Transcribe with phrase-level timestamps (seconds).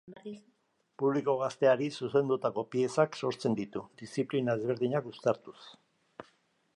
[1.01, 5.59] Publiko gazteari zuzendutako piezak sortzen ditu, diziplina ezberdinak uztartuz.